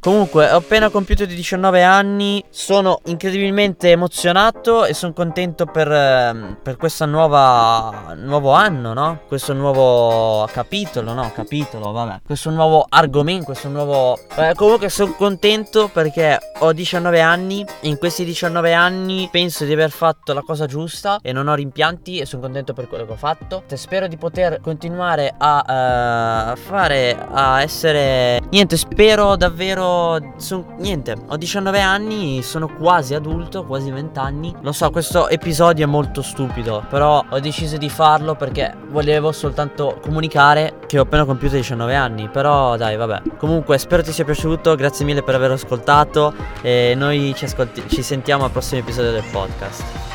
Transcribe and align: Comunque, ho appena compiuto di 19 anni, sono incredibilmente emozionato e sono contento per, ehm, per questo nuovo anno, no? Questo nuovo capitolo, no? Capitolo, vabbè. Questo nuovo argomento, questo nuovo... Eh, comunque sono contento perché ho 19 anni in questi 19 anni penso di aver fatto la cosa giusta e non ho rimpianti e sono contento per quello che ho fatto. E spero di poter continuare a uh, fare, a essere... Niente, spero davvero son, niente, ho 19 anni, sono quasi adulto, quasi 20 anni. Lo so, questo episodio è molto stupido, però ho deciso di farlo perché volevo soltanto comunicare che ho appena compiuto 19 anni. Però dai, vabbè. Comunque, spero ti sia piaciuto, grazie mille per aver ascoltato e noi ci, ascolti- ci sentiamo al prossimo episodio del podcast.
Comunque, 0.00 0.50
ho 0.50 0.56
appena 0.56 0.88
compiuto 0.88 1.26
di 1.26 1.34
19 1.34 1.82
anni, 1.82 2.42
sono 2.48 3.00
incredibilmente 3.04 3.90
emozionato 3.90 4.86
e 4.86 4.94
sono 4.94 5.12
contento 5.12 5.66
per, 5.66 5.92
ehm, 5.92 6.56
per 6.62 6.78
questo 6.78 7.04
nuovo 7.04 8.50
anno, 8.52 8.94
no? 8.94 9.20
Questo 9.28 9.52
nuovo 9.52 10.48
capitolo, 10.50 11.12
no? 11.12 11.30
Capitolo, 11.34 11.92
vabbè. 11.92 12.20
Questo 12.24 12.48
nuovo 12.48 12.86
argomento, 12.88 13.44
questo 13.44 13.68
nuovo... 13.68 14.18
Eh, 14.36 14.54
comunque 14.54 14.88
sono 14.88 15.12
contento 15.12 15.90
perché 15.92 16.38
ho 16.60 16.72
19 16.72 17.20
anni 17.20 17.62
in 17.82 17.98
questi 17.98 18.24
19 18.24 18.72
anni 18.72 19.28
penso 19.30 19.66
di 19.66 19.72
aver 19.74 19.90
fatto 19.90 20.32
la 20.32 20.40
cosa 20.40 20.64
giusta 20.64 21.18
e 21.20 21.32
non 21.32 21.46
ho 21.46 21.54
rimpianti 21.54 22.18
e 22.18 22.24
sono 22.24 22.40
contento 22.40 22.72
per 22.72 22.88
quello 22.88 23.04
che 23.04 23.12
ho 23.12 23.16
fatto. 23.16 23.64
E 23.68 23.76
spero 23.76 24.06
di 24.06 24.16
poter 24.16 24.60
continuare 24.62 25.34
a 25.36 26.52
uh, 26.54 26.56
fare, 26.56 27.18
a 27.30 27.60
essere... 27.60 28.40
Niente, 28.48 28.78
spero 28.78 29.36
davvero 29.36 29.88
son, 30.36 30.64
niente, 30.78 31.16
ho 31.26 31.36
19 31.36 31.80
anni, 31.80 32.42
sono 32.42 32.68
quasi 32.68 33.14
adulto, 33.14 33.64
quasi 33.64 33.90
20 33.90 34.18
anni. 34.18 34.54
Lo 34.60 34.72
so, 34.72 34.90
questo 34.90 35.28
episodio 35.28 35.84
è 35.84 35.88
molto 35.88 36.22
stupido, 36.22 36.84
però 36.88 37.24
ho 37.28 37.40
deciso 37.40 37.76
di 37.76 37.88
farlo 37.88 38.34
perché 38.34 38.74
volevo 38.88 39.32
soltanto 39.32 39.98
comunicare 40.00 40.78
che 40.86 40.98
ho 40.98 41.02
appena 41.02 41.24
compiuto 41.24 41.56
19 41.56 41.94
anni. 41.94 42.28
Però 42.28 42.76
dai, 42.76 42.96
vabbè. 42.96 43.22
Comunque, 43.38 43.78
spero 43.78 44.02
ti 44.02 44.12
sia 44.12 44.24
piaciuto, 44.24 44.74
grazie 44.74 45.04
mille 45.04 45.22
per 45.22 45.34
aver 45.34 45.52
ascoltato 45.52 46.32
e 46.62 46.94
noi 46.96 47.32
ci, 47.36 47.44
ascolti- 47.44 47.84
ci 47.88 48.02
sentiamo 48.02 48.44
al 48.44 48.50
prossimo 48.50 48.80
episodio 48.80 49.12
del 49.12 49.24
podcast. 49.30 50.09